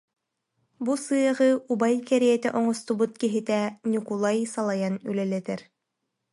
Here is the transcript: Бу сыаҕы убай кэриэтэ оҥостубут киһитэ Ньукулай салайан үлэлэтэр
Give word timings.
Бу 0.83 0.93
сыаҕы 1.03 1.49
убай 1.71 1.95
кэриэтэ 2.07 2.49
оҥостубут 2.59 3.11
киһитэ 3.21 3.59
Ньукулай 3.91 4.37
салайан 4.53 4.95
үлэлэтэр 5.09 5.61